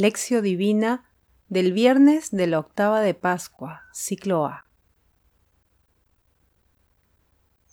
Lección 0.00 0.42
Divina 0.42 1.04
del 1.50 1.74
viernes 1.74 2.30
de 2.30 2.46
la 2.46 2.58
octava 2.58 3.02
de 3.02 3.12
Pascua, 3.12 3.82
ciclo 3.92 4.46
A. 4.46 4.64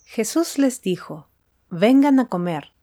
Jesús 0.04 0.58
les 0.58 0.82
dijo, 0.82 1.30
vengan 1.70 2.20
a 2.20 2.28
comer. 2.28 2.74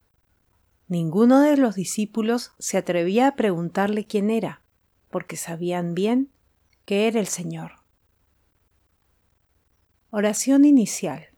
Ninguno 0.88 1.42
de 1.42 1.56
los 1.56 1.76
discípulos 1.76 2.54
se 2.58 2.76
atrevía 2.76 3.28
a 3.28 3.36
preguntarle 3.36 4.04
quién 4.04 4.30
era, 4.30 4.62
porque 5.10 5.36
sabían 5.36 5.94
bien 5.94 6.32
que 6.84 7.06
era 7.06 7.20
el 7.20 7.28
Señor. 7.28 7.84
Oración 10.10 10.64
inicial. 10.64 11.28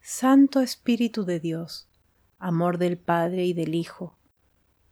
Santo 0.00 0.60
Espíritu 0.60 1.26
de 1.26 1.38
Dios, 1.38 1.90
amor 2.38 2.78
del 2.78 2.96
Padre 2.96 3.44
y 3.44 3.52
del 3.52 3.74
Hijo, 3.74 4.16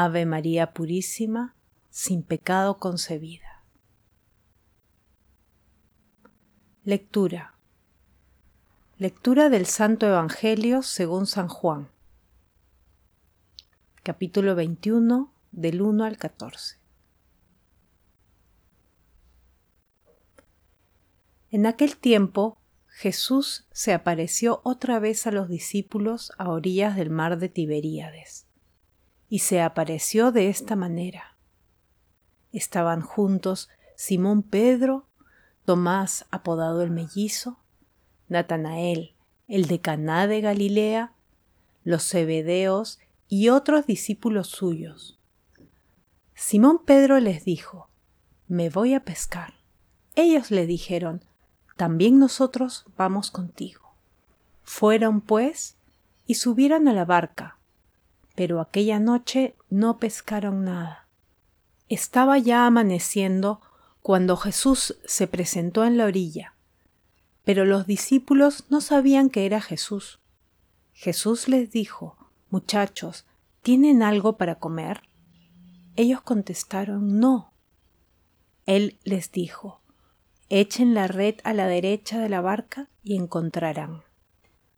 Ave 0.00 0.26
María 0.26 0.74
Purísima, 0.74 1.56
sin 1.90 2.22
pecado 2.22 2.78
concebida. 2.78 3.64
Lectura. 6.84 7.58
Lectura 8.96 9.48
del 9.48 9.66
Santo 9.66 10.06
Evangelio 10.06 10.84
según 10.84 11.26
San 11.26 11.48
Juan. 11.48 11.88
Capítulo 14.04 14.54
21 14.54 15.34
del 15.50 15.82
1 15.82 16.04
al 16.04 16.16
14. 16.16 16.78
En 21.50 21.66
aquel 21.66 21.96
tiempo 21.96 22.60
Jesús 22.86 23.66
se 23.72 23.92
apareció 23.92 24.60
otra 24.62 25.00
vez 25.00 25.26
a 25.26 25.32
los 25.32 25.48
discípulos 25.48 26.30
a 26.38 26.50
orillas 26.50 26.94
del 26.94 27.10
mar 27.10 27.40
de 27.40 27.48
Tiberíades 27.48 28.47
y 29.28 29.40
se 29.40 29.60
apareció 29.60 30.32
de 30.32 30.48
esta 30.48 30.76
manera. 30.76 31.36
Estaban 32.52 33.02
juntos 33.02 33.68
Simón 33.94 34.42
Pedro, 34.42 35.06
Tomás 35.64 36.24
apodado 36.30 36.82
el 36.82 36.90
mellizo, 36.90 37.58
Natanael, 38.28 39.12
el 39.48 39.66
de 39.66 39.80
Caná 39.80 40.26
de 40.26 40.40
Galilea, 40.40 41.12
los 41.84 42.08
Zebedeos 42.08 42.98
y 43.28 43.50
otros 43.50 43.86
discípulos 43.86 44.48
suyos. 44.48 45.18
Simón 46.34 46.82
Pedro 46.86 47.20
les 47.20 47.44
dijo, 47.44 47.90
Me 48.46 48.70
voy 48.70 48.94
a 48.94 49.04
pescar. 49.04 49.54
Ellos 50.14 50.50
le 50.50 50.66
dijeron, 50.66 51.22
También 51.76 52.18
nosotros 52.18 52.86
vamos 52.96 53.30
contigo. 53.30 53.92
Fueron, 54.62 55.20
pues, 55.20 55.76
y 56.26 56.36
subieron 56.36 56.88
a 56.88 56.94
la 56.94 57.04
barca 57.04 57.57
pero 58.38 58.60
aquella 58.60 59.00
noche 59.00 59.56
no 59.68 59.98
pescaron 59.98 60.64
nada. 60.64 61.08
Estaba 61.88 62.38
ya 62.38 62.66
amaneciendo 62.66 63.60
cuando 64.00 64.36
Jesús 64.36 64.96
se 65.04 65.26
presentó 65.26 65.84
en 65.84 65.98
la 65.98 66.04
orilla, 66.04 66.54
pero 67.42 67.64
los 67.64 67.88
discípulos 67.88 68.66
no 68.70 68.80
sabían 68.80 69.28
que 69.28 69.44
era 69.44 69.60
Jesús. 69.60 70.20
Jesús 70.92 71.48
les 71.48 71.72
dijo, 71.72 72.16
Muchachos, 72.48 73.26
¿tienen 73.62 74.04
algo 74.04 74.36
para 74.36 74.60
comer? 74.60 75.00
Ellos 75.96 76.20
contestaron, 76.20 77.18
No. 77.18 77.52
Él 78.66 79.00
les 79.02 79.32
dijo, 79.32 79.80
Echen 80.48 80.94
la 80.94 81.08
red 81.08 81.40
a 81.42 81.54
la 81.54 81.66
derecha 81.66 82.20
de 82.20 82.28
la 82.28 82.40
barca 82.40 82.88
y 83.02 83.16
encontrarán. 83.16 84.04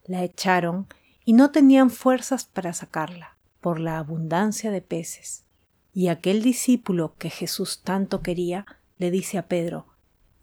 La 0.06 0.24
echaron 0.24 0.86
y 1.26 1.34
no 1.34 1.50
tenían 1.50 1.90
fuerzas 1.90 2.46
para 2.46 2.72
sacarla 2.72 3.29
por 3.60 3.80
la 3.80 3.98
abundancia 3.98 4.70
de 4.70 4.82
peces. 4.82 5.44
Y 5.92 6.08
aquel 6.08 6.42
discípulo 6.42 7.14
que 7.18 7.30
Jesús 7.30 7.80
tanto 7.82 8.22
quería 8.22 8.66
le 8.98 9.10
dice 9.10 9.38
a 9.38 9.46
Pedro, 9.46 9.86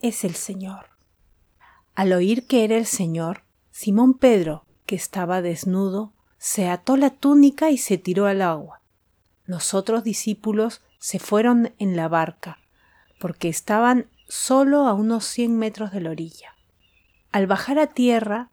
es 0.02 0.24
el 0.24 0.36
Señor. 0.36 0.90
Al 1.96 2.14
oír 2.14 2.46
que 2.46 2.64
era 2.64 2.78
el 2.78 2.86
Señor, 2.86 3.44
Simón 3.72 4.14
Pedro, 4.16 4.66
que 4.86 4.96
estaba 4.96 5.42
desnudo, 5.42 6.14
se 6.38 6.70
ató 6.70 6.98
la 6.98 7.10
túnica 7.10 7.72
y 7.72 7.78
se 7.78 7.98
tiró 7.98 8.26
al 8.26 8.42
agua. 8.42 8.82
Los 9.46 9.74
otros 9.74 10.04
discípulos 10.04 10.82
se 11.00 11.20
fueron 11.20 11.74
en 11.80 11.96
la 11.96 12.08
barca, 12.08 12.60
porque 13.20 13.50
estaban 13.50 14.08
solo 14.28 14.88
a 14.88 14.94
unos 14.94 15.26
cien 15.26 15.58
metros 15.58 15.92
de 15.92 16.02
la 16.02 16.12
orilla. 16.12 16.56
Al 17.32 17.48
bajar 17.48 17.80
a 17.80 17.88
tierra, 17.88 18.50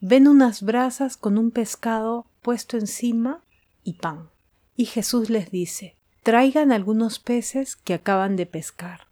ven 0.00 0.26
unas 0.26 0.62
brasas 0.62 1.16
con 1.16 1.38
un 1.38 1.50
pescado 1.50 2.26
puesto 2.42 2.76
encima 2.76 3.42
y 3.88 3.94
pan. 3.94 4.28
Y 4.76 4.84
Jesús 4.84 5.30
les 5.30 5.50
dice, 5.50 5.96
traigan 6.22 6.72
algunos 6.72 7.18
peces 7.18 7.74
que 7.74 7.94
acaban 7.94 8.36
de 8.36 8.44
pescar. 8.44 9.06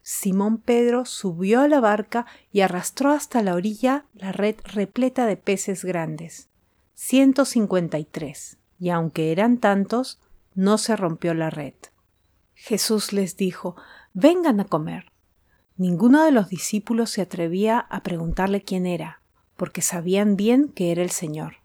Simón 0.00 0.58
Pedro 0.58 1.04
subió 1.04 1.60
a 1.60 1.68
la 1.68 1.80
barca 1.80 2.26
y 2.50 2.62
arrastró 2.62 3.10
hasta 3.10 3.42
la 3.42 3.54
orilla 3.54 4.06
la 4.14 4.32
red 4.32 4.56
repleta 4.64 5.26
de 5.26 5.36
peces 5.36 5.84
grandes, 5.84 6.48
ciento 6.94 7.44
cincuenta 7.44 7.98
y 7.98 8.04
tres, 8.04 8.56
y 8.78 8.88
aunque 8.88 9.32
eran 9.32 9.58
tantos, 9.58 10.18
no 10.54 10.78
se 10.78 10.96
rompió 10.96 11.34
la 11.34 11.50
red. 11.50 11.74
Jesús 12.54 13.12
les 13.12 13.36
dijo, 13.36 13.76
vengan 14.14 14.60
a 14.60 14.64
comer. 14.64 15.12
Ninguno 15.76 16.24
de 16.24 16.32
los 16.32 16.48
discípulos 16.48 17.10
se 17.10 17.20
atrevía 17.20 17.78
a 17.78 18.02
preguntarle 18.02 18.62
quién 18.62 18.86
era, 18.86 19.20
porque 19.56 19.82
sabían 19.82 20.36
bien 20.36 20.68
que 20.68 20.90
era 20.90 21.02
el 21.02 21.10
Señor. 21.10 21.56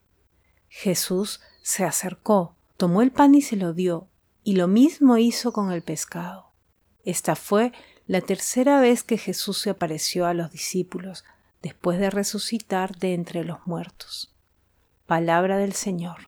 Jesús 0.68 1.42
se 1.62 1.84
acercó, 1.84 2.56
tomó 2.78 3.02
el 3.02 3.12
pan 3.12 3.36
y 3.36 3.42
se 3.42 3.56
lo 3.56 3.74
dio, 3.74 4.08
y 4.44 4.56
lo 4.56 4.68
mismo 4.68 5.18
hizo 5.18 5.52
con 5.52 5.72
el 5.72 5.82
pescado. 5.82 6.52
Esta 7.04 7.36
fue 7.36 7.72
la 8.08 8.22
tercera 8.22 8.80
vez 8.82 9.04
que 9.04 9.18
Jesús 9.18 9.60
se 9.60 9.70
apareció 9.70 10.26
a 10.26 10.34
los 10.34 10.52
discípulos 10.52 11.24
después 11.62 12.00
de 12.00 12.10
resucitar 12.10 12.98
de 12.98 13.14
entre 13.14 13.44
los 13.44 13.66
muertos. 13.68 14.34
Palabra 15.06 15.58
del 15.58 15.74
Señor. 15.74 16.28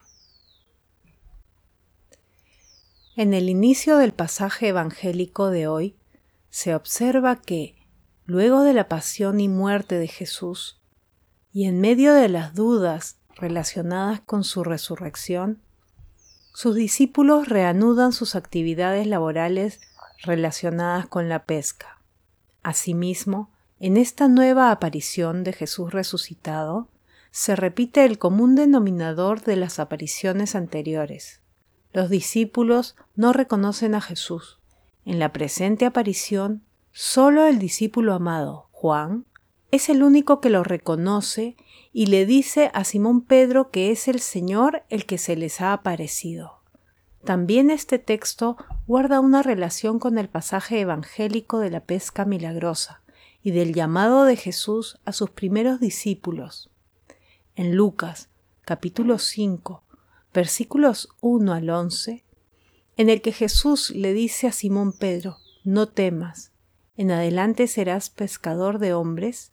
En 3.16 3.34
el 3.34 3.50
inicio 3.50 3.98
del 3.98 4.14
pasaje 4.14 4.70
evangélico 4.70 5.50
de 5.50 5.68
hoy 5.68 5.96
se 6.50 6.76
observa 6.76 7.36
que, 7.36 7.76
luego 8.26 8.64
de 8.64 8.74
la 8.74 8.88
pasión 8.88 9.40
y 9.40 9.48
muerte 9.48 10.00
de 10.00 10.08
Jesús, 10.08 10.82
y 11.54 11.66
en 11.66 11.82
medio 11.82 12.14
de 12.14 12.30
las 12.30 12.56
dudas 12.56 13.18
relacionadas 13.36 14.22
con 14.22 14.44
su 14.44 14.64
resurrección, 14.64 15.60
sus 16.54 16.76
discípulos 16.76 17.48
reanudan 17.48 18.12
sus 18.12 18.36
actividades 18.36 19.08
laborales 19.08 19.80
relacionadas 20.24 21.08
con 21.08 21.30
la 21.30 21.46
pesca. 21.46 22.00
Asimismo, 22.64 23.50
en 23.80 23.98
esta 23.98 24.28
nueva 24.28 24.72
aparición 24.72 25.44
de 25.44 25.54
Jesús 25.54 25.92
resucitado, 25.92 26.88
se 27.32 27.56
repite 27.56 28.06
el 28.06 28.20
común 28.20 28.56
denominador 28.56 29.42
de 29.42 29.56
las 29.56 29.80
apariciones 29.80 30.54
anteriores. 30.54 31.40
Los 31.94 32.10
discípulos 32.10 32.96
no 33.16 33.34
reconocen 33.34 33.96
a 33.96 34.02
Jesús. 34.02 34.60
En 35.06 35.18
la 35.18 35.34
presente 35.34 35.86
aparición, 35.86 36.64
solo 36.92 37.46
el 37.46 37.58
discípulo 37.58 38.14
amado, 38.14 38.68
Juan, 38.72 39.26
es 39.72 39.90
el 39.90 40.04
único 40.04 40.42
que 40.42 40.50
lo 40.50 40.64
reconoce 40.64 41.56
y 41.94 42.08
le 42.08 42.26
dice 42.26 42.72
a 42.74 42.84
Simón 42.84 43.22
Pedro 43.22 43.70
que 43.70 43.92
es 43.92 44.08
el 44.08 44.20
Señor 44.20 44.84
el 44.90 45.06
que 45.06 45.18
se 45.18 45.36
les 45.36 45.62
ha 45.62 45.74
aparecido. 45.74 46.62
También 47.24 47.70
este 47.70 48.00
texto 48.00 48.58
guarda 48.88 49.20
una 49.20 49.44
relación 49.44 50.00
con 50.00 50.18
el 50.18 50.28
pasaje 50.28 50.80
evangélico 50.80 51.60
de 51.60 51.70
la 51.70 51.82
pesca 51.82 52.26
milagrosa 52.26 53.02
y 53.44 53.52
del 53.52 53.74
llamado 53.74 54.26
de 54.26 54.36
Jesús 54.36 55.00
a 55.06 55.12
sus 55.12 55.30
primeros 55.30 55.80
discípulos. 55.80 56.70
En 57.56 57.76
Lucas, 57.76 58.30
capítulo 58.62 59.20
5, 59.20 59.84
versículos 60.34 61.10
1 61.22 61.54
al 61.54 61.70
11, 61.70 62.24
en 62.98 63.10
el 63.10 63.22
que 63.22 63.32
Jesús 63.32 63.92
le 63.92 64.14
dice 64.14 64.48
a 64.48 64.52
Simón 64.52 64.94
Pedro, 64.94 65.38
no 65.64 65.90
temas, 65.90 66.52
en 66.98 67.12
adelante 67.12 67.68
serás 67.68 68.10
pescador 68.10 68.80
de 68.80 68.94
hombres, 68.94 69.52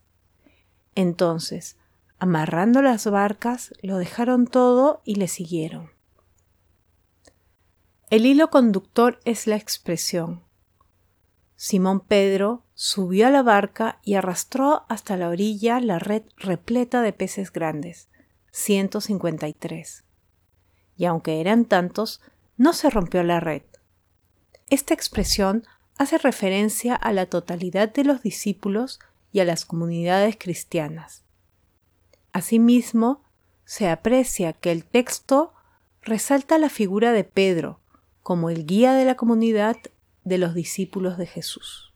entonces, 0.95 1.77
amarrando 2.19 2.83
las 2.83 3.07
barcas, 3.11 3.73
lo 3.83 3.99
dejaron 3.99 4.47
todo 4.47 5.03
y 5.05 5.17
le 5.17 5.29
siguieron. 5.29 5.91
El 8.11 8.27
hilo 8.27 8.51
conductor 8.51 9.21
es 9.25 9.47
la 9.47 9.57
expresión, 9.57 10.49
Simón 11.61 11.99
Pedro 11.99 12.63
subió 12.75 13.27
a 13.27 13.31
la 13.31 13.43
barca 13.43 13.99
y 14.05 14.15
arrastró 14.15 14.87
hasta 14.89 15.17
la 15.17 15.29
orilla 15.29 15.81
la 15.81 15.99
red 15.99 16.23
repleta 16.37 17.03
de 17.03 17.13
peces 17.13 17.53
grandes, 17.53 18.09
153. 18.53 20.05
Y 20.97 21.05
aunque 21.07 21.41
eran 21.41 21.65
tantos, 21.65 22.21
no 22.57 22.73
se 22.73 22.91
rompió 22.91 23.25
la 23.25 23.41
red. 23.41 23.63
Esta 24.71 24.95
expresión 24.95 25.65
hace 25.97 26.17
referencia 26.19 26.95
a 26.95 27.13
la 27.13 27.27
totalidad 27.27 27.93
de 27.93 28.05
los 28.05 28.23
discípulos 28.23 29.01
y 29.33 29.41
a 29.41 29.45
las 29.45 29.65
comunidades 29.65 30.37
cristianas. 30.39 31.25
Asimismo, 32.39 33.25
se 33.65 33.89
aprecia 33.89 34.53
que 34.53 34.71
el 34.71 34.85
texto 34.85 35.55
resalta 36.03 36.57
la 36.59 36.69
figura 36.69 37.11
de 37.11 37.25
Pedro 37.25 37.81
como 38.23 38.49
el 38.49 38.65
guía 38.65 38.93
de 38.95 39.05
la 39.05 39.17
comunidad 39.17 39.77
de 40.23 40.39
los 40.39 40.55
discípulos 40.55 41.19
de 41.19 41.27
Jesús. 41.27 41.93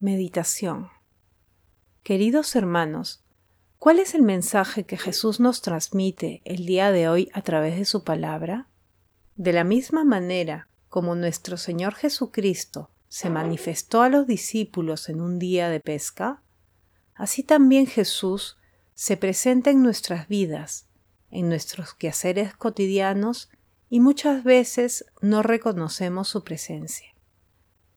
Meditación 0.00 0.88
Queridos 2.02 2.56
hermanos, 2.56 3.22
¿cuál 3.78 4.00
es 4.00 4.16
el 4.16 4.22
mensaje 4.22 4.82
que 4.82 4.96
Jesús 4.96 5.38
nos 5.38 5.62
transmite 5.62 6.42
el 6.44 6.66
día 6.66 6.90
de 6.90 7.08
hoy 7.08 7.30
a 7.32 7.42
través 7.42 7.78
de 7.78 7.84
su 7.84 8.02
palabra? 8.02 8.66
De 9.36 9.52
la 9.52 9.62
misma 9.62 10.04
manera 10.04 10.68
como 10.88 11.14
nuestro 11.14 11.58
Señor 11.58 11.94
Jesucristo 11.94 12.90
se 13.06 13.30
manifestó 13.30 14.02
a 14.02 14.08
los 14.08 14.26
discípulos 14.26 15.08
en 15.08 15.20
un 15.20 15.38
día 15.38 15.68
de 15.68 15.78
pesca, 15.78 16.42
así 17.16 17.42
también 17.42 17.86
Jesús 17.86 18.56
se 18.94 19.16
presenta 19.16 19.70
en 19.70 19.82
nuestras 19.82 20.28
vidas, 20.28 20.86
en 21.30 21.48
nuestros 21.48 21.94
quehaceres 21.94 22.54
cotidianos 22.54 23.50
y 23.90 24.00
muchas 24.00 24.42
veces 24.44 25.04
no 25.20 25.42
reconocemos 25.42 26.28
su 26.28 26.44
presencia. 26.44 27.14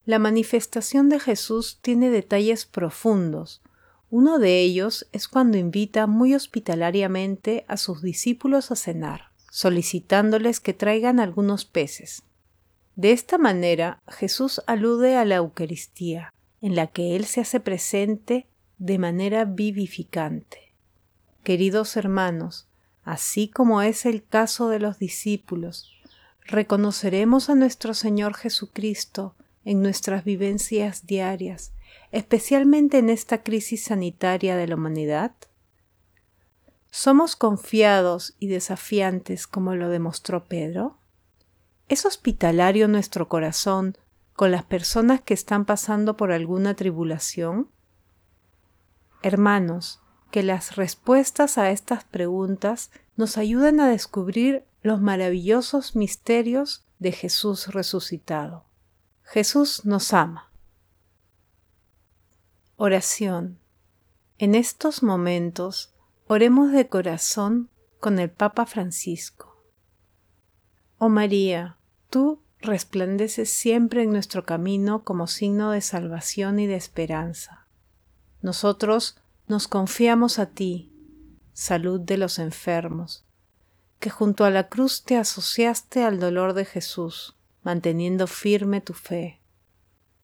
La 0.06 0.20
manifestación 0.20 1.10
de 1.10 1.20
Jesús 1.20 1.80
tiene 1.82 2.10
detalles 2.10 2.66
profundos. 2.66 3.62
Uno 4.10 4.40
de 4.40 4.60
ellos 4.60 5.08
es 5.12 5.28
cuando 5.28 5.58
invita 5.58 6.08
muy 6.08 6.34
hospitalariamente 6.34 7.64
a 7.68 7.78
sus 7.78 8.02
discípulos 8.02 8.72
a 8.72 8.76
cenar, 8.76 9.32
solicitándoles 9.52 10.60
que 10.60 10.74
traigan 10.74 11.20
algunos 11.20 11.66
peces. 11.66 12.24
De 12.96 13.12
esta 13.12 13.38
manera 13.38 14.02
Jesús 14.08 14.62
alude 14.68 15.16
a 15.16 15.26
la 15.26 15.36
Eucaristía, 15.36 16.34
en 16.62 16.76
la 16.76 16.88
que 16.88 17.16
Él 17.16 17.26
se 17.26 17.42
hace 17.42 17.60
presente 17.60 18.48
de 18.80 18.98
manera 18.98 19.46
vivificante. 19.46 20.74
Queridos 21.44 21.96
hermanos, 21.98 22.68
así 23.04 23.50
como 23.50 23.82
es 23.82 24.06
el 24.06 24.26
caso 24.26 24.70
de 24.70 24.80
los 24.80 24.98
discípulos, 24.98 25.92
reconoceremos 26.46 27.50
a 27.50 27.56
nuestro 27.56 27.94
Señor 27.94 28.34
Jesucristo 28.36 29.36
en 29.66 29.82
nuestras 29.82 30.24
vivencias 30.24 31.06
diarias, 31.06 31.74
especialmente 32.12 32.98
en 32.98 33.10
esta 33.10 33.44
crisis 33.44 33.84
sanitaria 33.84 34.56
de 34.56 34.68
la 34.68 34.76
humanidad? 34.76 35.34
¿Somos 36.90 37.36
confiados 37.36 38.36
y 38.40 38.48
desafiantes 38.48 39.46
como 39.46 39.76
lo 39.76 39.90
demostró 39.90 40.46
Pedro? 40.46 40.98
¿Es 41.88 42.06
hospitalario 42.06 42.88
nuestro 42.88 43.28
corazón 43.28 43.98
con 44.34 44.52
las 44.52 44.64
personas 44.64 45.22
que 45.22 45.34
están 45.34 45.66
pasando 45.66 46.18
por 46.18 46.32
alguna 46.32 46.76
tribulación? 46.76 47.70
Hermanos, 49.22 50.00
que 50.32 50.44
las 50.44 50.76
respuestas 50.76 51.58
a 51.58 51.72
estas 51.72 52.04
preguntas 52.04 52.92
nos 53.16 53.38
ayuden 53.38 53.80
a 53.80 53.90
descubrir 53.90 54.64
los 54.82 55.02
maravillosos 55.02 55.96
misterios 55.96 56.86
de 57.00 57.12
Jesús 57.12 57.68
resucitado. 57.68 58.66
Jesús 59.24 59.86
nos 59.86 60.14
ama. 60.14 60.52
Oración. 62.78 63.60
En 64.38 64.56
estos 64.56 65.04
momentos, 65.04 65.94
oremos 66.28 66.72
de 66.72 66.88
corazón 66.88 67.70
con 68.00 68.20
el 68.20 68.30
Papa 68.30 68.66
Francisco. 68.66 69.62
Oh 70.98 71.10
María, 71.10 71.78
tú 72.10 72.42
resplandeces 72.62 73.50
siempre 73.50 74.04
en 74.04 74.12
nuestro 74.12 74.46
camino 74.46 75.04
como 75.04 75.28
signo 75.28 75.72
de 75.72 75.82
salvación 75.82 76.60
y 76.60 76.68
de 76.68 76.76
esperanza. 76.76 77.69
Nosotros 78.42 79.18
nos 79.48 79.68
confiamos 79.68 80.40
a 80.40 80.48
ti, 80.48 80.92
salud 81.54 82.00
de 82.00 82.18
los 82.18 82.40
enfermos, 82.40 83.26
que 84.00 84.10
junto 84.10 84.46
a 84.46 84.50
la 84.50 84.70
cruz 84.70 85.04
te 85.04 85.18
asociaste 85.18 86.04
al 86.04 86.20
dolor 86.20 86.54
de 86.54 86.66
Jesús, 86.66 87.36
manteniendo 87.64 88.28
firme 88.28 88.80
tu 88.80 88.94
fe. 88.94 89.42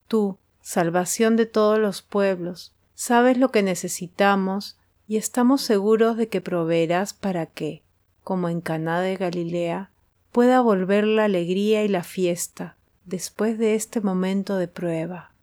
Tú, 0.07 0.37
salvación 0.61 1.35
de 1.35 1.45
todos 1.45 1.77
los 1.77 2.01
pueblos, 2.01 2.73
sabes 2.93 3.37
lo 3.37 3.51
que 3.51 3.63
necesitamos 3.63 4.77
y 5.07 5.17
estamos 5.17 5.61
seguros 5.61 6.15
de 6.15 6.29
que 6.29 6.41
proveerás 6.41 7.13
para 7.13 7.45
que, 7.45 7.83
como 8.23 8.47
en 8.49 8.61
Caná 8.61 9.01
de 9.01 9.17
Galilea, 9.17 9.91
pueda 10.31 10.61
volver 10.61 11.05
la 11.05 11.25
alegría 11.25 11.83
y 11.83 11.87
la 11.87 12.03
fiesta 12.03 12.77
después 13.03 13.57
de 13.59 13.75
este 13.75 14.01
momento 14.01 14.57
de 14.57 14.67
prueba. 14.67 15.34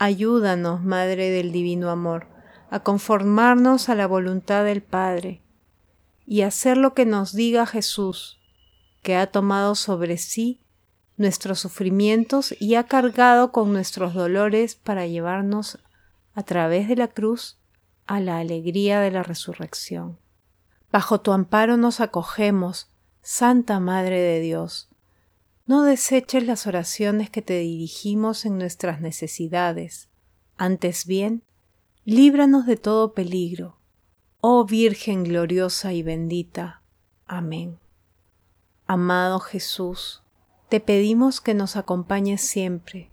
Ayúdanos, 0.00 0.84
Madre 0.84 1.30
del 1.30 1.50
Divino 1.50 1.90
Amor, 1.90 2.28
a 2.70 2.80
conformarnos 2.80 3.88
a 3.88 3.96
la 3.96 4.06
voluntad 4.06 4.64
del 4.64 4.80
Padre 4.80 5.42
y 6.24 6.42
hacer 6.42 6.76
lo 6.76 6.94
que 6.94 7.04
nos 7.04 7.32
diga 7.32 7.66
Jesús, 7.66 8.38
que 9.02 9.16
ha 9.16 9.26
tomado 9.26 9.74
sobre 9.74 10.16
sí 10.16 10.62
nuestros 11.16 11.58
sufrimientos 11.58 12.54
y 12.60 12.76
ha 12.76 12.84
cargado 12.84 13.50
con 13.50 13.72
nuestros 13.72 14.14
dolores 14.14 14.76
para 14.76 15.06
llevarnos 15.06 15.80
a 16.32 16.44
través 16.44 16.86
de 16.86 16.94
la 16.94 17.08
cruz 17.08 17.58
a 18.06 18.20
la 18.20 18.38
alegría 18.38 19.00
de 19.00 19.10
la 19.10 19.24
resurrección. 19.24 20.20
Bajo 20.92 21.20
tu 21.20 21.32
amparo 21.32 21.76
nos 21.76 22.00
acogemos, 22.00 22.88
Santa 23.20 23.80
Madre 23.80 24.20
de 24.20 24.40
Dios. 24.40 24.88
No 25.68 25.82
deseches 25.82 26.46
las 26.46 26.66
oraciones 26.66 27.28
que 27.28 27.42
te 27.42 27.58
dirigimos 27.58 28.46
en 28.46 28.56
nuestras 28.56 29.02
necesidades, 29.02 30.08
antes 30.56 31.04
bien, 31.04 31.42
líbranos 32.06 32.64
de 32.64 32.78
todo 32.78 33.12
peligro. 33.12 33.76
Oh 34.40 34.64
Virgen 34.64 35.24
gloriosa 35.24 35.92
y 35.92 36.02
bendita. 36.02 36.80
Amén. 37.26 37.78
Amado 38.86 39.40
Jesús, 39.40 40.22
te 40.70 40.80
pedimos 40.80 41.42
que 41.42 41.52
nos 41.52 41.76
acompañes 41.76 42.40
siempre, 42.40 43.10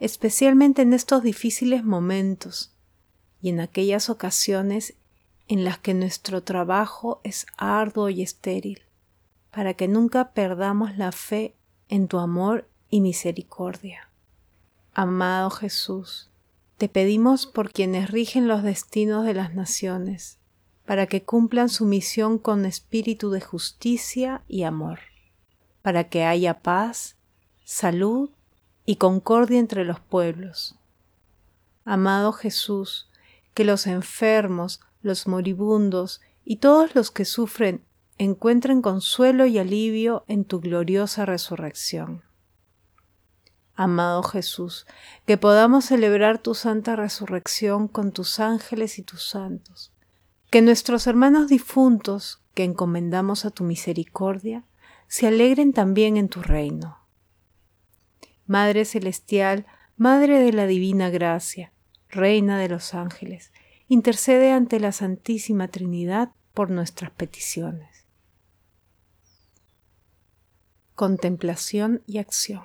especialmente 0.00 0.82
en 0.82 0.92
estos 0.92 1.22
difíciles 1.22 1.82
momentos 1.82 2.74
y 3.40 3.48
en 3.48 3.58
aquellas 3.58 4.10
ocasiones 4.10 4.96
en 5.48 5.64
las 5.64 5.78
que 5.78 5.94
nuestro 5.94 6.42
trabajo 6.42 7.22
es 7.24 7.46
arduo 7.56 8.10
y 8.10 8.20
estéril, 8.20 8.82
para 9.50 9.72
que 9.72 9.88
nunca 9.88 10.32
perdamos 10.32 10.98
la 10.98 11.10
fe 11.10 11.54
en 11.90 12.08
tu 12.08 12.18
amor 12.18 12.66
y 12.88 13.00
misericordia. 13.00 14.08
Amado 14.94 15.50
Jesús, 15.50 16.30
te 16.78 16.88
pedimos 16.88 17.46
por 17.46 17.72
quienes 17.72 18.10
rigen 18.10 18.48
los 18.48 18.62
destinos 18.62 19.26
de 19.26 19.34
las 19.34 19.54
naciones, 19.54 20.38
para 20.86 21.06
que 21.06 21.24
cumplan 21.24 21.68
su 21.68 21.84
misión 21.84 22.38
con 22.38 22.64
espíritu 22.64 23.30
de 23.30 23.40
justicia 23.40 24.42
y 24.48 24.62
amor, 24.62 25.00
para 25.82 26.08
que 26.08 26.24
haya 26.24 26.62
paz, 26.62 27.16
salud 27.64 28.30
y 28.86 28.96
concordia 28.96 29.58
entre 29.58 29.84
los 29.84 30.00
pueblos. 30.00 30.76
Amado 31.84 32.32
Jesús, 32.32 33.10
que 33.52 33.64
los 33.64 33.86
enfermos, 33.86 34.80
los 35.02 35.26
moribundos 35.26 36.20
y 36.44 36.56
todos 36.56 36.94
los 36.94 37.10
que 37.10 37.24
sufren 37.24 37.84
encuentren 38.24 38.82
consuelo 38.82 39.46
y 39.46 39.58
alivio 39.58 40.24
en 40.28 40.44
tu 40.44 40.60
gloriosa 40.60 41.26
resurrección 41.26 42.22
amado 43.80 44.22
Jesús, 44.22 44.86
que 45.24 45.38
podamos 45.38 45.86
celebrar 45.86 46.36
tu 46.36 46.54
santa 46.54 46.96
resurrección 46.96 47.88
con 47.88 48.12
tus 48.12 48.38
ángeles 48.38 48.98
y 48.98 49.02
tus 49.02 49.26
santos, 49.26 49.90
que 50.50 50.60
nuestros 50.60 51.06
hermanos 51.06 51.48
difuntos, 51.48 52.42
que 52.52 52.64
encomendamos 52.64 53.46
a 53.46 53.50
tu 53.50 53.64
misericordia, 53.64 54.64
se 55.08 55.28
alegren 55.28 55.72
también 55.72 56.18
en 56.18 56.28
tu 56.28 56.42
reino. 56.42 56.98
Madre 58.46 58.84
Celestial, 58.84 59.64
Madre 59.96 60.40
de 60.40 60.52
la 60.52 60.66
Divina 60.66 61.08
Gracia, 61.08 61.72
Reina 62.10 62.58
de 62.58 62.68
los 62.68 62.92
ángeles, 62.92 63.50
intercede 63.88 64.52
ante 64.52 64.78
la 64.78 64.92
Santísima 64.92 65.68
Trinidad 65.68 66.32
por 66.52 66.70
nuestras 66.70 67.12
peticiones. 67.12 67.89
Contemplación 71.00 72.02
y 72.06 72.18
acción. 72.18 72.64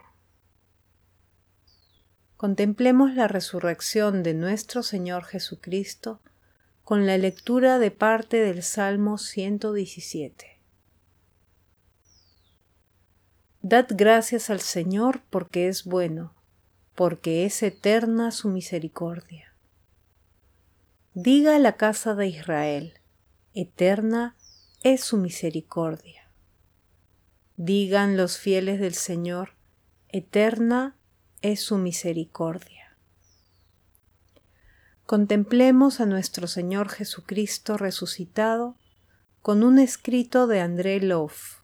Contemplemos 2.35 3.15
la 3.15 3.29
resurrección 3.29 4.23
de 4.23 4.33
nuestro 4.33 4.83
Señor 4.83 5.23
Jesucristo 5.23 6.19
con 6.83 7.05
la 7.05 7.17
lectura 7.17 7.79
de 7.79 7.91
parte 7.91 8.41
del 8.41 8.61
Salmo 8.61 9.17
117. 9.17 10.59
Dad 13.61 13.85
gracias 13.91 14.49
al 14.49 14.59
Señor 14.59 15.21
porque 15.29 15.69
es 15.69 15.85
bueno, 15.85 16.35
porque 16.93 17.45
es 17.45 17.63
eterna 17.63 18.31
su 18.31 18.49
misericordia. 18.49 19.55
Diga 21.13 21.57
la 21.57 21.77
casa 21.77 22.15
de 22.15 22.27
Israel, 22.27 22.99
eterna 23.53 24.35
es 24.83 25.05
su 25.05 25.15
misericordia. 25.15 26.24
Digan 27.57 28.17
los 28.17 28.37
fieles 28.37 28.81
del 28.81 28.95
Señor, 28.95 29.51
eterna 30.09 30.97
es 31.41 31.61
su 31.61 31.77
misericordia. 31.77 32.97
Contemplemos 35.05 36.01
a 36.01 36.05
nuestro 36.05 36.47
Señor 36.47 36.89
Jesucristo 36.89 37.77
resucitado 37.77 38.75
con 39.41 39.63
un 39.63 39.79
escrito 39.79 40.47
de 40.47 40.59
André 40.59 40.99
Loff. 40.99 41.61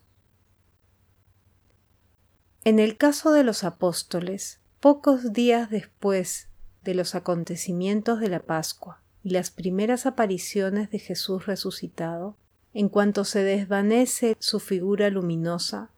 En 2.63 2.79
el 2.79 2.95
caso 2.95 3.33
de 3.33 3.43
los 3.43 3.65
apóstoles, 3.65 4.61
pocos 4.79 5.33
días 5.33 5.69
después 5.69 6.47
de 6.83 6.93
los 6.93 7.15
acontecimientos 7.15 8.21
de 8.21 8.29
la 8.29 8.39
Pascua 8.39 9.01
y 9.23 9.31
las 9.31 9.51
primeras 9.51 10.05
apariciones 10.05 10.89
de 10.89 10.99
Jesús 10.99 11.47
resucitado, 11.47 12.37
en 12.73 12.89
cuanto 12.89 13.25
se 13.25 13.43
desvanece 13.43 14.35
su 14.39 14.59
figura 14.59 15.09
luminosa, 15.09 15.89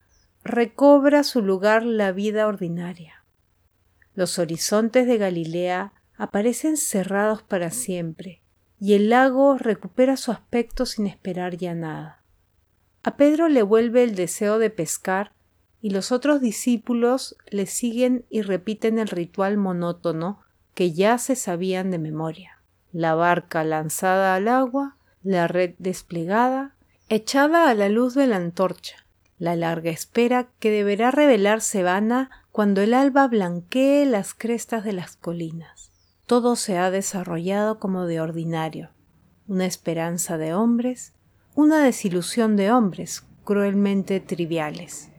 recobra 0.44 1.24
su 1.24 1.42
lugar 1.42 1.84
la 1.84 2.12
vida 2.12 2.48
ordinaria. 2.48 3.24
Los 4.16 4.40
horizontes 4.40 5.08
de 5.08 5.18
Galilea 5.18 5.94
aparecen 6.18 6.78
cerrados 6.78 7.42
para 7.42 7.72
siempre, 7.72 8.42
y 8.80 8.94
el 8.94 9.10
lago 9.10 9.58
recupera 9.58 10.18
su 10.18 10.32
aspecto 10.32 10.86
sin 10.86 11.08
esperar 11.08 11.58
ya 11.58 11.74
nada. 11.74 12.22
A 13.04 13.18
Pedro 13.18 13.48
le 13.50 13.64
vuelve 13.64 14.04
el 14.04 14.16
deseo 14.16 14.60
de 14.60 14.70
pescar 14.70 15.34
y 15.82 15.90
los 15.90 16.12
otros 16.12 16.40
discípulos 16.40 17.36
le 17.50 17.66
siguen 17.66 18.26
y 18.30 18.42
repiten 18.42 19.00
el 19.00 19.10
ritual 19.10 19.58
monótono 19.58 20.42
que 20.74 20.94
ya 20.94 21.18
se 21.18 21.36
sabían 21.36 21.92
de 21.92 22.00
memoria. 22.00 22.60
La 22.94 23.16
barca 23.16 23.64
lanzada 23.64 24.36
al 24.36 24.48
agua, 24.48 24.96
la 25.24 25.48
red 25.48 25.76
desplegada, 25.80 26.76
echada 27.10 27.70
a 27.70 27.74
la 27.74 27.90
luz 27.90 28.14
de 28.14 28.28
la 28.28 28.36
antorcha, 28.36 28.98
la 29.40 29.56
larga 29.56 29.90
espera 29.90 30.50
que 30.60 30.70
deberá 30.70 31.12
revelarse 31.12 31.84
vana 31.84 32.30
cuando 32.52 32.82
el 32.82 32.94
alba 32.94 33.28
blanquee 33.28 34.06
las 34.06 34.34
crestas 34.34 34.84
de 34.84 34.94
las 34.94 35.16
colinas. 35.16 35.92
Todo 36.26 36.56
se 36.56 36.78
ha 36.78 36.92
desarrollado 36.92 37.80
como 37.80 38.06
de 38.06 38.22
ordinario, 38.22 38.90
una 39.48 39.66
esperanza 39.66 40.38
de 40.38 40.54
hombres, 40.54 41.14
una 41.56 41.84
desilusión 41.84 42.56
de 42.56 42.72
hombres 42.72 43.24
cruelmente 43.44 44.20
triviales. 44.20 45.10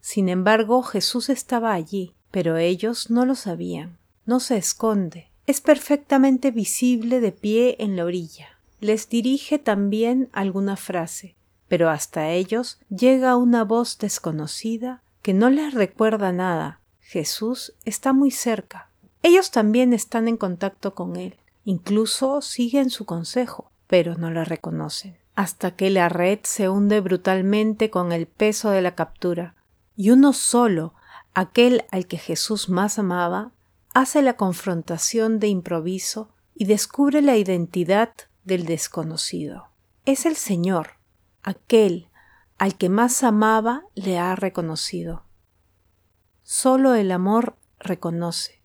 Sin 0.00 0.28
embargo, 0.28 0.82
Jesús 0.82 1.28
estaba 1.28 1.72
allí, 1.72 2.14
pero 2.30 2.56
ellos 2.56 3.10
no 3.10 3.24
lo 3.24 3.34
sabían. 3.34 3.98
No 4.26 4.40
se 4.40 4.56
esconde, 4.56 5.30
es 5.46 5.60
perfectamente 5.60 6.50
visible 6.50 7.20
de 7.20 7.32
pie 7.32 7.76
en 7.78 7.96
la 7.96 8.04
orilla. 8.04 8.53
Les 8.84 9.08
dirige 9.08 9.58
también 9.58 10.28
alguna 10.34 10.76
frase, 10.76 11.36
pero 11.68 11.88
hasta 11.88 12.28
ellos 12.28 12.78
llega 12.90 13.34
una 13.34 13.64
voz 13.64 13.96
desconocida 13.96 15.02
que 15.22 15.32
no 15.32 15.48
les 15.48 15.72
recuerda 15.72 16.32
nada. 16.32 16.80
Jesús 17.00 17.72
está 17.86 18.12
muy 18.12 18.30
cerca. 18.30 18.90
Ellos 19.22 19.50
también 19.50 19.94
están 19.94 20.28
en 20.28 20.36
contacto 20.36 20.94
con 20.94 21.16
Él, 21.16 21.36
incluso 21.64 22.42
siguen 22.42 22.90
su 22.90 23.06
consejo, 23.06 23.70
pero 23.86 24.16
no 24.16 24.30
le 24.30 24.44
reconocen, 24.44 25.16
hasta 25.34 25.70
que 25.70 25.88
la 25.88 26.10
red 26.10 26.40
se 26.42 26.68
hunde 26.68 27.00
brutalmente 27.00 27.88
con 27.88 28.12
el 28.12 28.26
peso 28.26 28.68
de 28.68 28.82
la 28.82 28.94
captura, 28.94 29.54
y 29.96 30.10
uno 30.10 30.34
solo, 30.34 30.92
aquel 31.32 31.86
al 31.90 32.06
que 32.06 32.18
Jesús 32.18 32.68
más 32.68 32.98
amaba, 32.98 33.50
hace 33.94 34.20
la 34.20 34.36
confrontación 34.36 35.38
de 35.38 35.48
improviso 35.48 36.28
y 36.54 36.66
descubre 36.66 37.22
la 37.22 37.38
identidad 37.38 38.12
del 38.44 38.66
desconocido. 38.66 39.68
Es 40.04 40.26
el 40.26 40.36
Señor, 40.36 40.98
aquel 41.42 42.08
al 42.58 42.76
que 42.76 42.88
más 42.88 43.22
amaba 43.22 43.84
le 43.94 44.18
ha 44.18 44.36
reconocido. 44.36 45.24
Solo 46.42 46.94
el 46.94 47.10
amor 47.10 47.56
reconoce. 47.78 48.62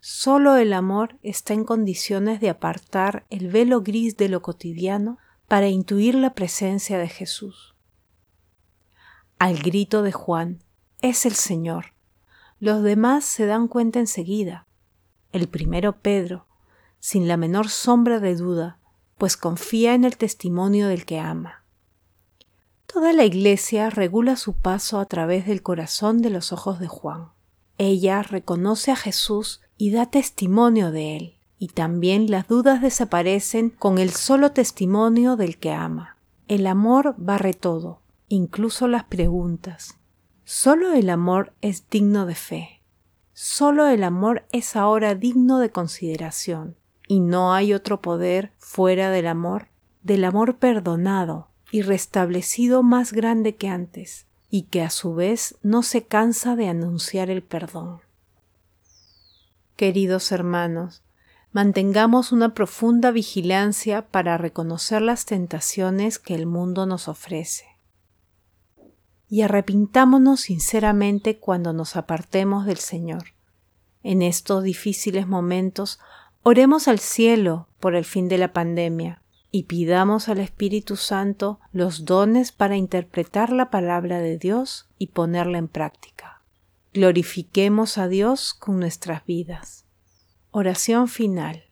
Solo 0.00 0.56
el 0.56 0.72
amor 0.72 1.18
está 1.22 1.54
en 1.54 1.64
condiciones 1.64 2.40
de 2.40 2.50
apartar 2.50 3.24
el 3.30 3.48
velo 3.48 3.82
gris 3.82 4.16
de 4.16 4.28
lo 4.28 4.42
cotidiano 4.42 5.18
para 5.48 5.68
intuir 5.68 6.14
la 6.16 6.34
presencia 6.34 6.98
de 6.98 7.08
Jesús 7.08 7.72
al 9.42 9.58
grito 9.58 10.04
de 10.04 10.12
Juan, 10.12 10.62
es 11.00 11.26
el 11.26 11.32
Señor. 11.32 11.94
Los 12.60 12.84
demás 12.84 13.24
se 13.24 13.44
dan 13.44 13.66
cuenta 13.66 13.98
enseguida. 13.98 14.68
El 15.32 15.48
primero 15.48 15.98
Pedro, 15.98 16.46
sin 17.00 17.26
la 17.26 17.36
menor 17.36 17.68
sombra 17.68 18.20
de 18.20 18.36
duda, 18.36 18.78
pues 19.22 19.36
confía 19.36 19.94
en 19.94 20.02
el 20.02 20.16
testimonio 20.16 20.88
del 20.88 21.04
que 21.04 21.20
ama. 21.20 21.62
Toda 22.92 23.12
la 23.12 23.24
Iglesia 23.24 23.88
regula 23.88 24.34
su 24.34 24.54
paso 24.54 24.98
a 24.98 25.04
través 25.04 25.46
del 25.46 25.62
corazón 25.62 26.22
de 26.22 26.30
los 26.30 26.52
ojos 26.52 26.80
de 26.80 26.88
Juan. 26.88 27.28
Ella 27.78 28.24
reconoce 28.24 28.90
a 28.90 28.96
Jesús 28.96 29.60
y 29.78 29.92
da 29.92 30.06
testimonio 30.06 30.90
de 30.90 31.16
él, 31.16 31.34
y 31.60 31.68
también 31.68 32.32
las 32.32 32.48
dudas 32.48 32.82
desaparecen 32.82 33.70
con 33.70 33.98
el 33.98 34.10
solo 34.10 34.50
testimonio 34.50 35.36
del 35.36 35.56
que 35.56 35.70
ama. 35.70 36.16
El 36.48 36.66
amor 36.66 37.14
barre 37.16 37.54
todo, 37.54 38.00
incluso 38.26 38.88
las 38.88 39.04
preguntas. 39.04 39.98
Solo 40.44 40.94
el 40.94 41.08
amor 41.08 41.52
es 41.60 41.88
digno 41.88 42.26
de 42.26 42.34
fe. 42.34 42.82
Solo 43.34 43.86
el 43.86 44.02
amor 44.02 44.46
es 44.50 44.74
ahora 44.74 45.14
digno 45.14 45.60
de 45.60 45.70
consideración. 45.70 46.74
Y 47.06 47.20
no 47.20 47.52
hay 47.52 47.72
otro 47.72 48.00
poder 48.00 48.52
fuera 48.58 49.10
del 49.10 49.26
amor, 49.26 49.68
del 50.02 50.24
amor 50.24 50.56
perdonado 50.56 51.48
y 51.70 51.82
restablecido 51.82 52.82
más 52.82 53.12
grande 53.12 53.56
que 53.56 53.68
antes, 53.68 54.26
y 54.50 54.62
que 54.64 54.82
a 54.82 54.90
su 54.90 55.14
vez 55.14 55.56
no 55.62 55.82
se 55.82 56.04
cansa 56.04 56.56
de 56.56 56.68
anunciar 56.68 57.30
el 57.30 57.42
perdón. 57.42 58.00
Queridos 59.76 60.32
hermanos, 60.32 61.02
mantengamos 61.52 62.32
una 62.32 62.54
profunda 62.54 63.10
vigilancia 63.10 64.08
para 64.08 64.38
reconocer 64.38 65.02
las 65.02 65.24
tentaciones 65.24 66.18
que 66.18 66.34
el 66.34 66.46
mundo 66.46 66.86
nos 66.86 67.08
ofrece 67.08 67.72
y 69.32 69.40
arrepintámonos 69.40 70.42
sinceramente 70.42 71.38
cuando 71.38 71.72
nos 71.72 71.96
apartemos 71.96 72.66
del 72.66 72.76
Señor. 72.76 73.32
En 74.02 74.20
estos 74.20 74.62
difíciles 74.62 75.26
momentos, 75.26 76.00
oremos 76.42 76.88
al 76.88 76.98
cielo 76.98 77.68
por 77.80 77.94
el 77.94 78.04
fin 78.04 78.28
de 78.28 78.38
la 78.38 78.52
pandemia 78.52 79.22
y 79.50 79.64
pidamos 79.64 80.28
al 80.28 80.38
Espíritu 80.38 80.96
Santo 80.96 81.60
los 81.72 82.04
dones 82.04 82.52
para 82.52 82.76
interpretar 82.76 83.52
la 83.52 83.70
palabra 83.70 84.18
de 84.18 84.38
Dios 84.38 84.88
y 84.98 85.08
ponerla 85.08 85.58
en 85.58 85.68
práctica. 85.68 86.42
Glorifiquemos 86.94 87.98
a 87.98 88.08
Dios 88.08 88.54
con 88.54 88.80
nuestras 88.80 89.24
vidas. 89.26 89.84
Oración 90.50 91.08
final. 91.08 91.64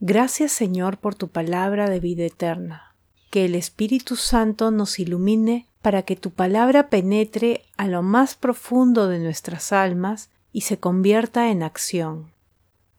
Gracias 0.00 0.52
Señor 0.52 0.98
por 0.98 1.14
tu 1.14 1.28
palabra 1.28 1.88
de 1.88 2.00
vida 2.00 2.24
eterna. 2.24 2.94
Que 3.30 3.44
el 3.44 3.54
Espíritu 3.54 4.16
Santo 4.16 4.70
nos 4.70 4.98
ilumine 4.98 5.68
para 5.80 6.02
que 6.02 6.16
tu 6.16 6.30
palabra 6.30 6.88
penetre 6.90 7.62
a 7.76 7.86
lo 7.86 8.02
más 8.02 8.34
profundo 8.34 9.08
de 9.08 9.20
nuestras 9.20 9.72
almas 9.72 10.30
y 10.52 10.62
se 10.62 10.78
convierta 10.78 11.50
en 11.50 11.62
acción. 11.62 12.31